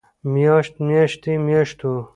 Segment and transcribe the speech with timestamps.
[0.33, 1.91] مياشت، مياشتې، مياشتو